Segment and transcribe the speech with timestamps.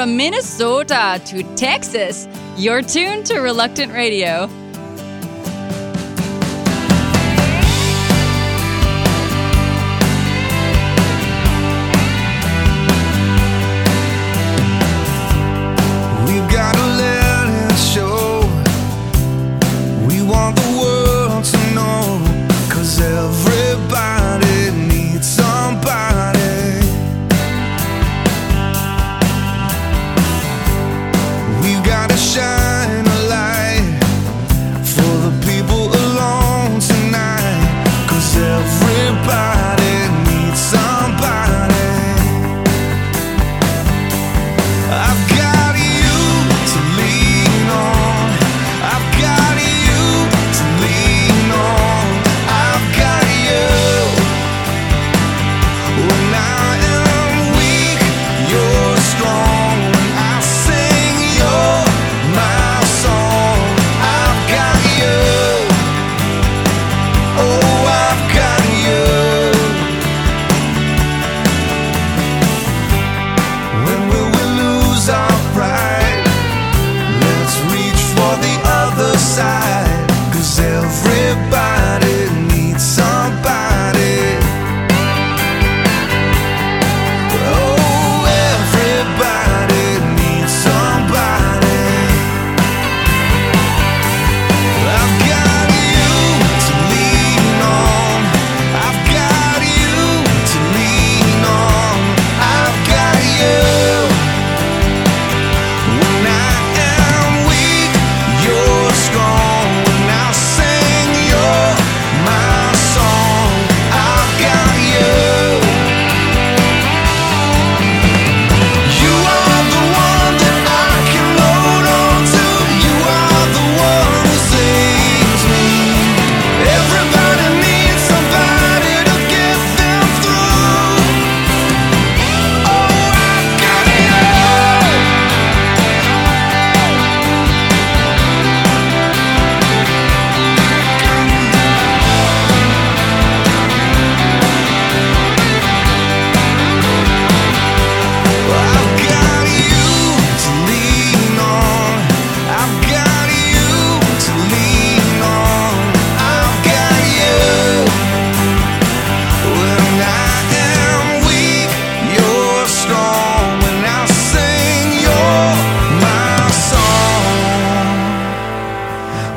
[0.00, 4.48] From Minnesota to Texas, you're tuned to Reluctant Radio.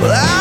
[0.03, 0.33] Well, I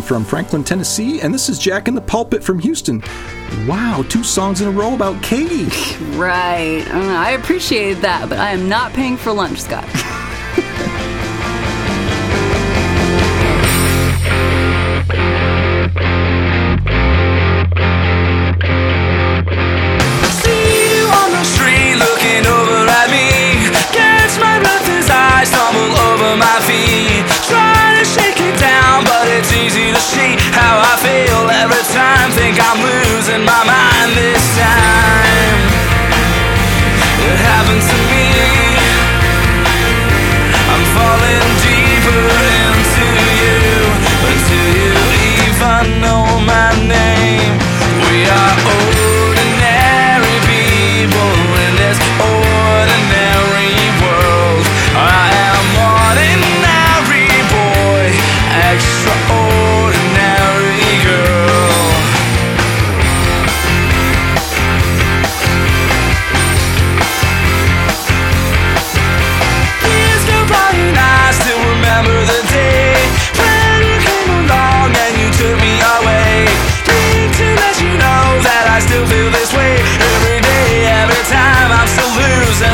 [0.00, 3.02] from Franklin, Tennessee, and this is Jack in the Pulpit from Houston.
[3.66, 5.64] Wow, two songs in a row about Katie.
[6.16, 6.86] right.
[6.88, 9.88] Uh, I, I appreciated that, but I am not paying for lunch, Scott.
[29.54, 32.30] It's easy to see how I feel every time.
[32.30, 35.60] Think I'm losing my mind this time.
[37.20, 38.24] It happened to me.
[40.72, 42.51] I'm falling deeper.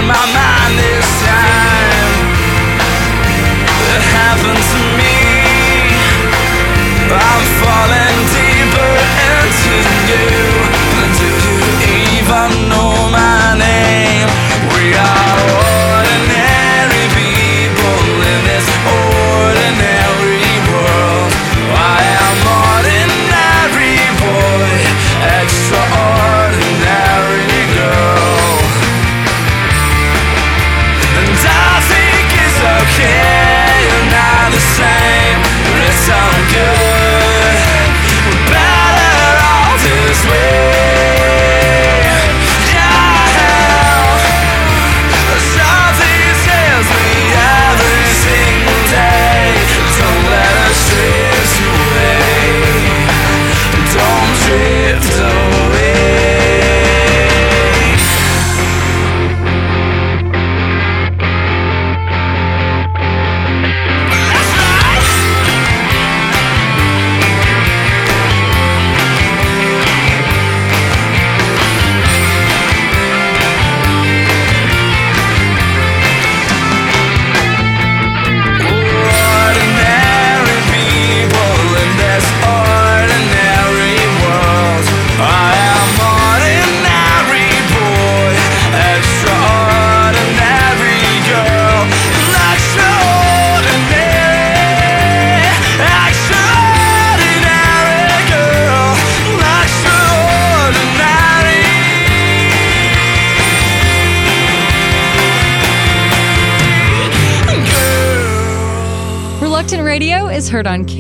[0.09, 0.38] my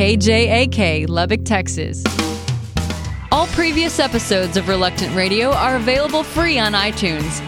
[0.09, 2.03] KJAK, Lubbock, Texas.
[3.31, 7.43] All previous episodes of Reluctant Radio are available free on iTunes.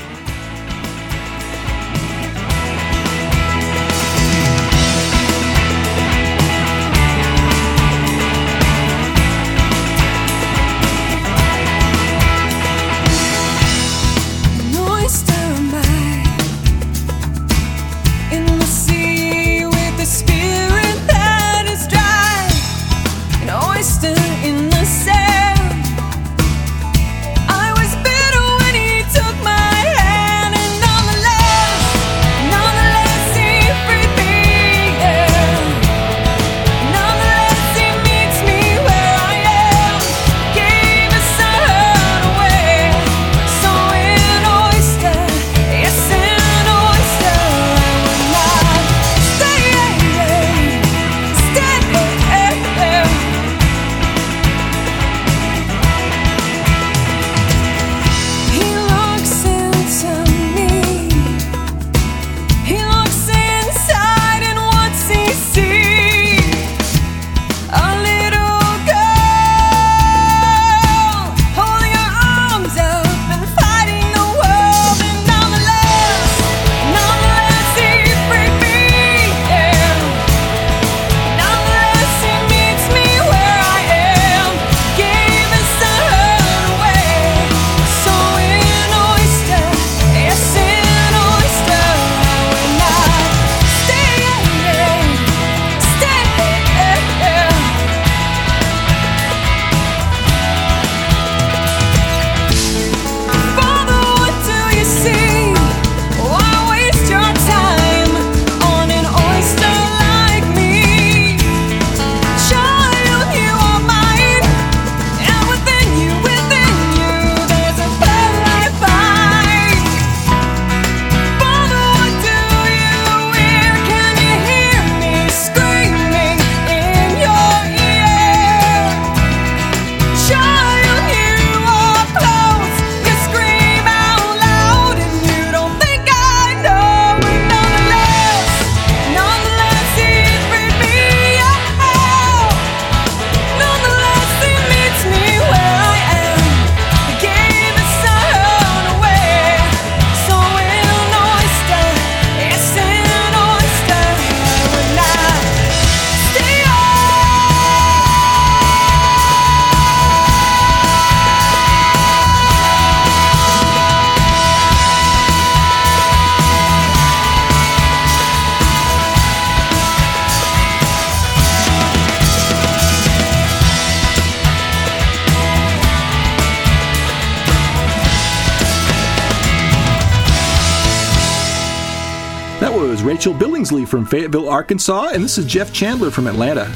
[183.20, 186.72] Rachel Billingsley from Fayetteville, Arkansas, and this is Jeff Chandler from Atlanta.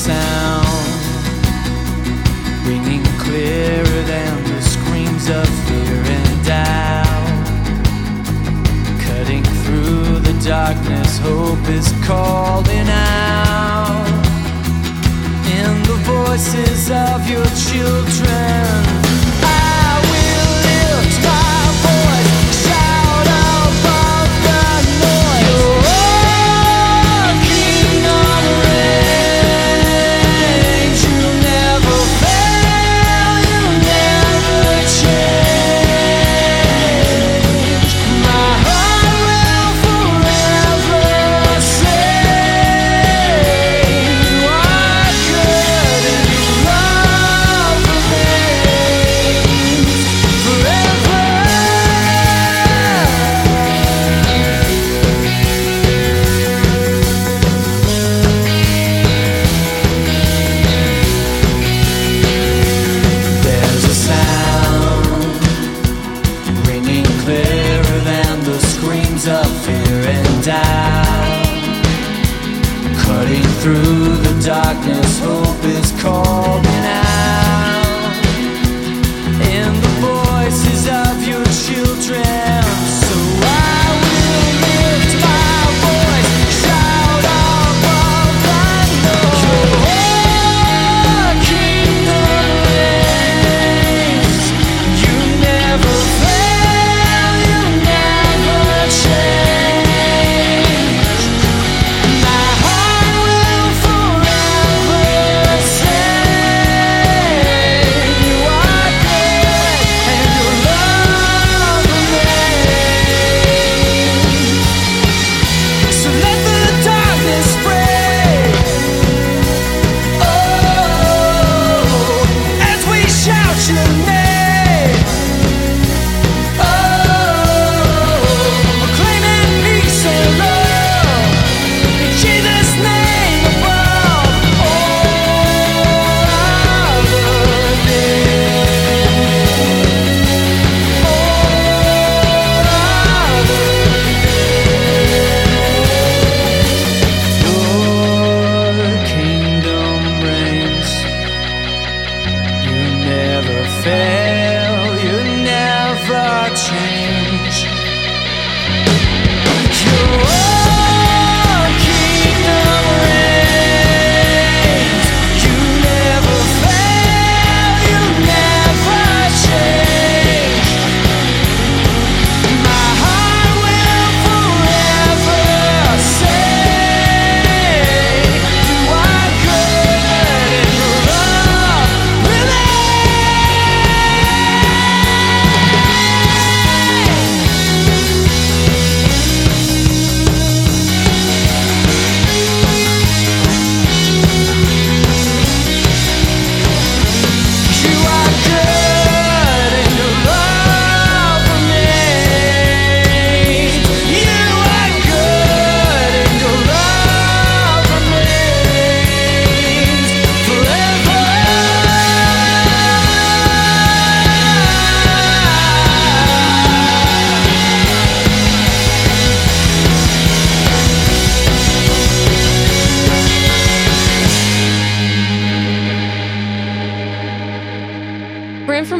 [0.00, 0.66] sound
[2.66, 7.46] ringing clearer than the screams of fear and doubt.
[9.06, 14.06] Cutting through the darkness, hope is calling out
[15.58, 18.99] in the voices of your children.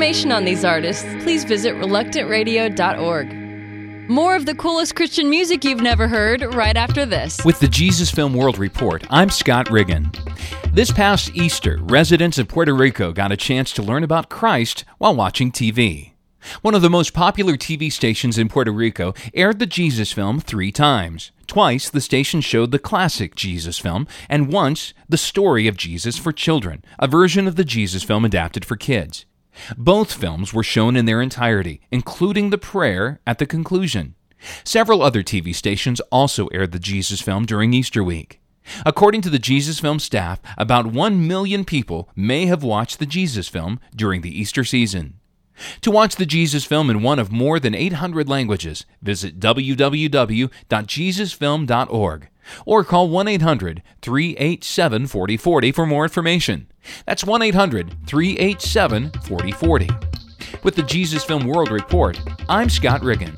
[0.00, 4.08] Information on these artists, please visit reluctantradio.org.
[4.08, 7.38] More of the coolest Christian music you've never heard right after this.
[7.44, 10.10] With the Jesus Film World Report, I'm Scott Riggin.
[10.72, 15.14] This past Easter, residents of Puerto Rico got a chance to learn about Christ while
[15.14, 16.12] watching TV.
[16.62, 20.72] One of the most popular TV stations in Puerto Rico aired the Jesus film three
[20.72, 21.30] times.
[21.46, 26.32] Twice, the station showed the classic Jesus film, and once, the story of Jesus for
[26.32, 29.26] children, a version of the Jesus film adapted for kids.
[29.76, 34.14] Both films were shown in their entirety, including the prayer at the conclusion.
[34.64, 38.40] Several other TV stations also aired the Jesus film during Easter week.
[38.86, 43.48] According to the Jesus film staff, about 1 million people may have watched the Jesus
[43.48, 45.14] film during the Easter season.
[45.82, 52.28] To watch the Jesus film in one of more than 800 languages, visit www.jesusfilm.org
[52.66, 56.66] or call 1 800 387 4040 for more information.
[57.06, 59.88] That's 1 800 387 4040.
[60.62, 63.36] With the Jesus Film World Report, I'm Scott Riggin.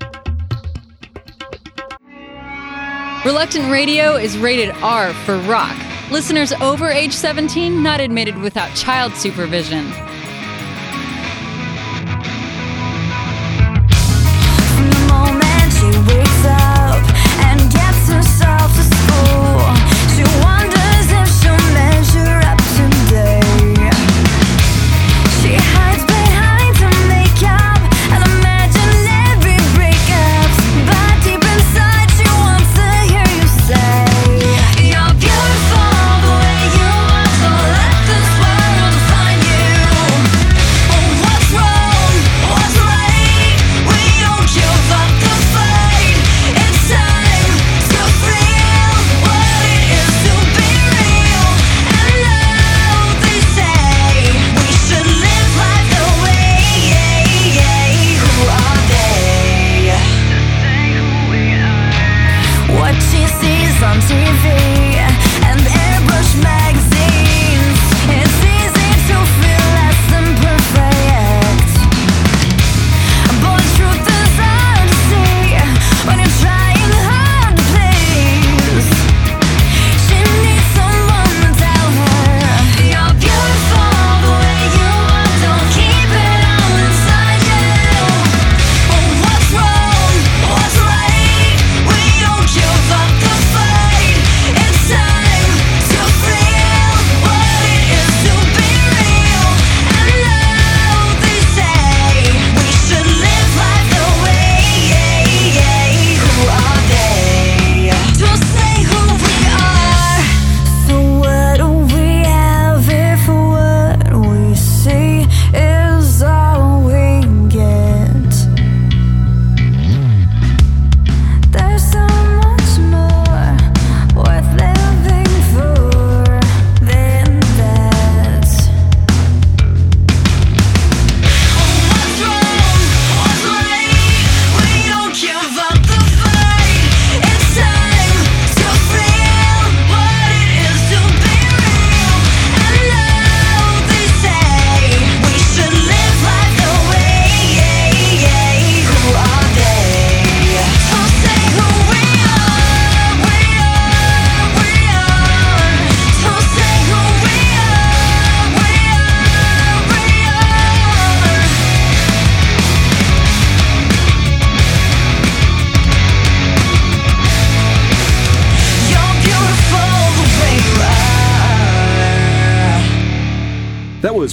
[3.24, 5.76] Reluctant Radio is rated R for rock.
[6.10, 9.92] Listeners over age 17 not admitted without child supervision.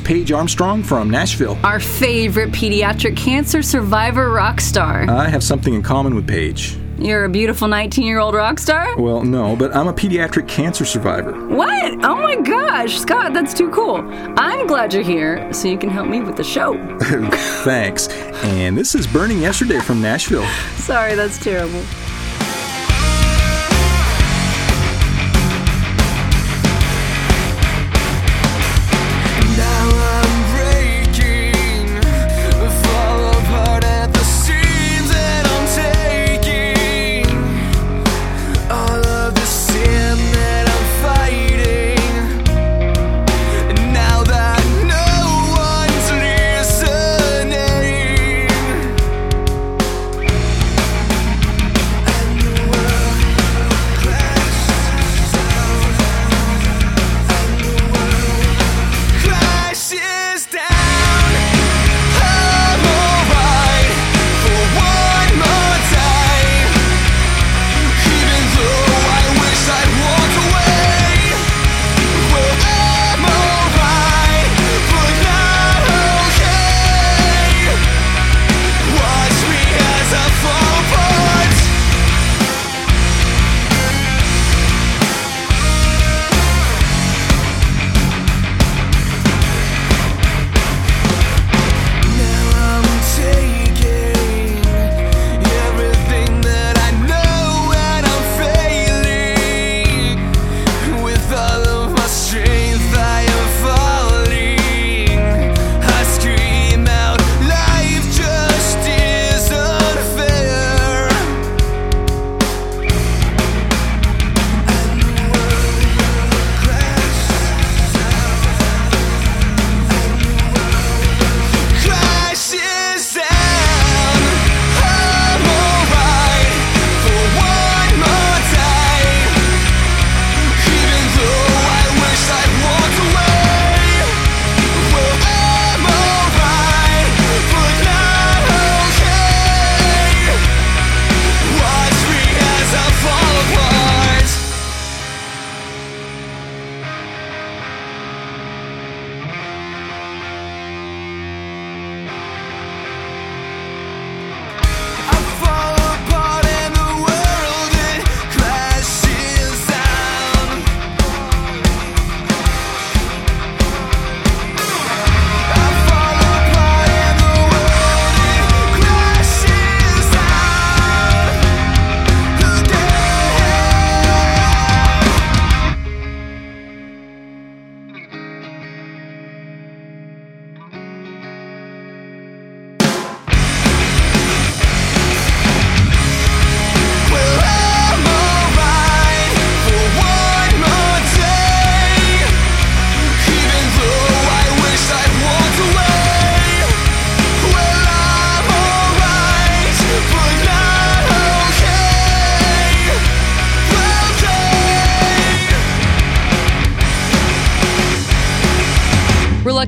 [0.09, 1.55] Paige Armstrong from Nashville.
[1.63, 5.07] Our favorite pediatric cancer survivor rock star.
[5.07, 6.79] I have something in common with Paige.
[6.97, 8.99] You're a beautiful 19 year old rock star?
[8.99, 11.33] Well, no, but I'm a pediatric cancer survivor.
[11.49, 12.03] What?
[12.03, 13.97] Oh my gosh, Scott, that's too cool.
[14.35, 16.73] I'm glad you're here so you can help me with the show.
[17.63, 18.07] Thanks.
[18.43, 20.47] And this is Burning Yesterday from Nashville.
[20.77, 21.83] Sorry, that's terrible.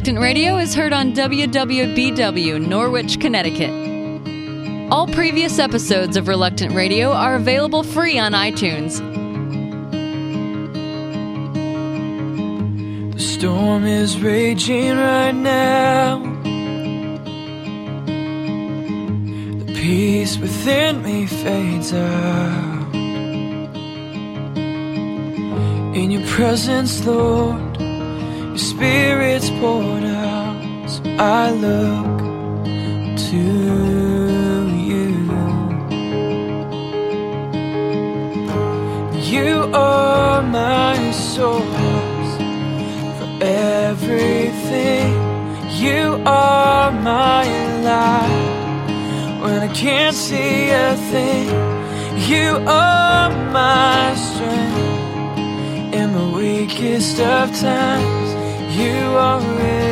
[0.01, 3.69] Reluctant Radio is heard on WWBW, Norwich, Connecticut.
[4.91, 8.97] All previous episodes of Reluctant Radio are available free on iTunes.
[13.13, 16.17] The storm is raging right now.
[19.65, 22.95] The peace within me fades out.
[25.95, 27.77] In your presence, Lord,
[28.51, 30.89] your spirit's poured out.
[30.89, 32.17] So I look
[33.29, 35.21] to you.
[39.31, 42.31] You are my source
[43.17, 45.13] for everything.
[45.71, 47.45] You are my
[47.81, 51.47] light when I can't see a thing.
[52.29, 58.40] You are my strength in the weakest of times.
[58.81, 59.41] You are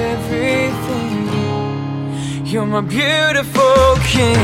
[0.09, 1.27] everything.
[2.45, 4.37] You're my beautiful king.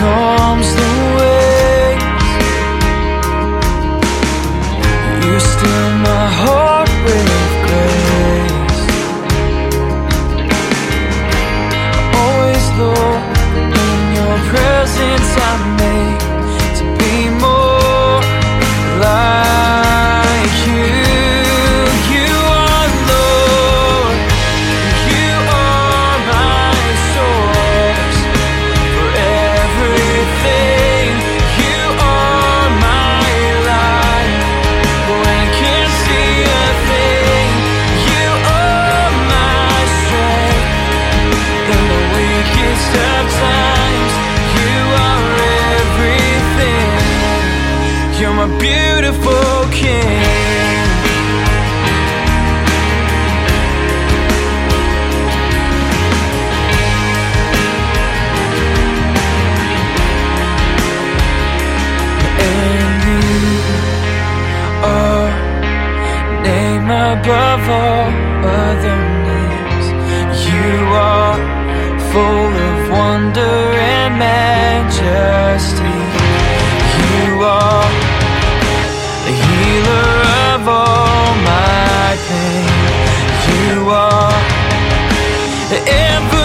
[0.00, 2.28] Calms the waves.
[5.26, 6.79] You still my heart
[85.72, 86.39] everything,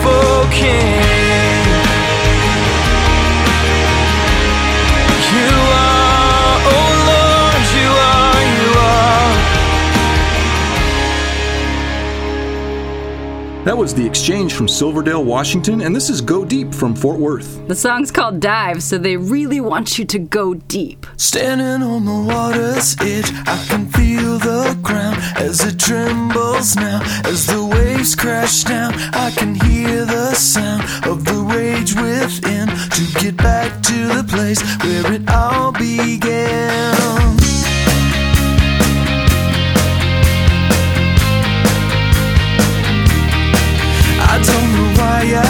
[0.00, 1.17] beautiful king.
[13.68, 17.68] That was The Exchange from Silverdale, Washington, and this is Go Deep from Fort Worth.
[17.68, 21.06] The song's called Dive, so they really want you to go deep.
[21.18, 27.02] Standing on the water's edge, I can feel the ground as it trembles now.
[27.26, 33.20] As the waves crash down, I can hear the sound of the rage within to
[33.20, 37.27] get back to the place where it all began.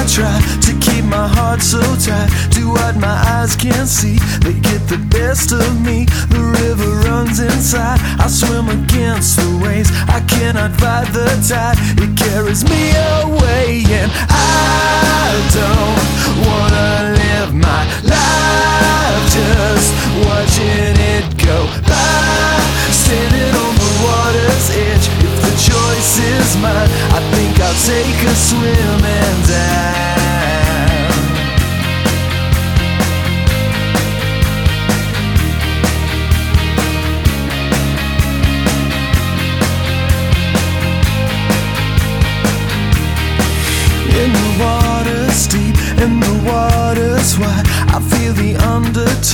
[0.09, 4.17] Try to keep my heart so tight to what my eyes can't see.
[4.41, 6.07] They get the best of me.
[6.33, 8.01] The river runs inside.
[8.19, 9.91] I swim against the waves.
[10.09, 11.77] I cannot fight the tide.
[12.01, 16.01] It carries me away, and I don't
[16.49, 16.91] wanna
[17.21, 19.89] live my life just
[20.25, 22.57] watching it go by.
[22.89, 25.07] Standing on the water's edge.
[25.21, 29.88] If the choice is mine, I think I'll take a swim and dive.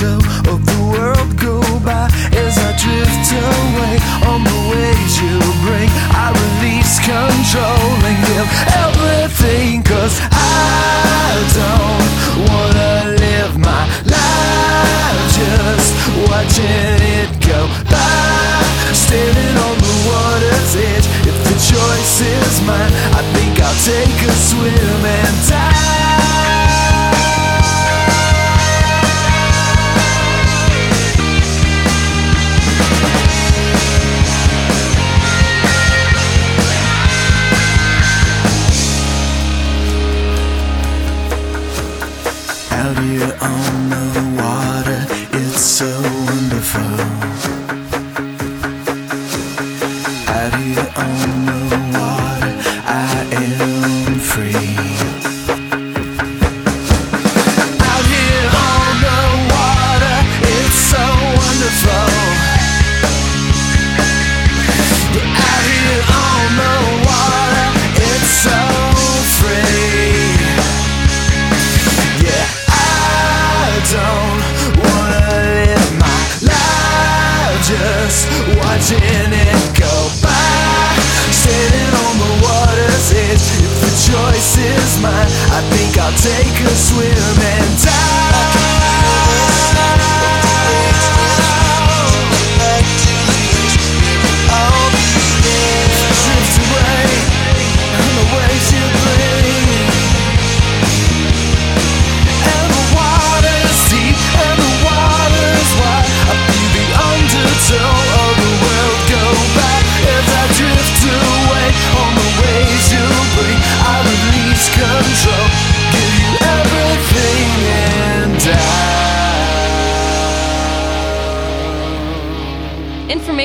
[0.01, 3.95] Undertow of the world go by as I drift away
[4.27, 5.89] on the waves you bring.
[6.11, 8.49] I release control and give
[8.83, 16.94] everything, cause I don't wanna live my life just watching
[73.91, 74.41] don't
[74.81, 78.25] wanna live my life just
[78.57, 80.97] watching it go by.
[81.29, 86.75] Standing on the water's edge, if the choice is mine, I think I'll take a
[86.75, 87.94] swim and dive.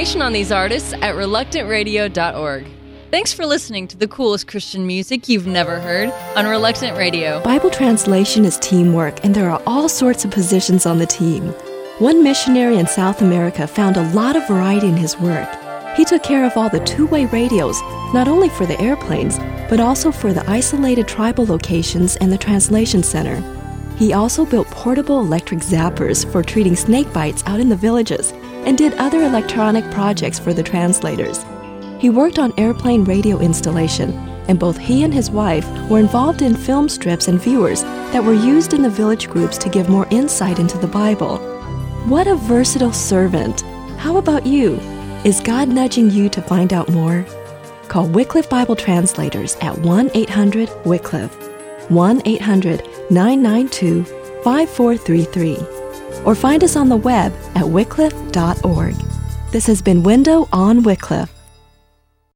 [0.00, 2.66] Information on these artists at reluctantradio.org.
[3.10, 7.42] Thanks for listening to the coolest Christian music you've never heard on Reluctant Radio.
[7.42, 11.48] Bible translation is teamwork, and there are all sorts of positions on the team.
[11.98, 15.50] One missionary in South America found a lot of variety in his work.
[15.94, 17.78] He took care of all the two way radios,
[18.14, 23.02] not only for the airplanes, but also for the isolated tribal locations and the translation
[23.02, 23.36] center.
[23.98, 28.32] He also built portable electric zappers for treating snake bites out in the villages
[28.66, 31.44] and did other electronic projects for the translators.
[31.98, 34.12] He worked on airplane radio installation,
[34.48, 38.32] and both he and his wife were involved in film strips and viewers that were
[38.32, 41.38] used in the village groups to give more insight into the Bible.
[42.06, 43.60] What a versatile servant!
[43.98, 44.80] How about you?
[45.24, 47.26] Is God nudging you to find out more?
[47.88, 51.34] Call Wycliffe Bible Translators at 1 800 Wycliffe,
[51.90, 54.04] 1 800 992
[54.42, 55.79] 5433,
[56.24, 58.94] or find us on the web at wycliffe.org.
[59.50, 61.39] This has been Window on Wycliffe.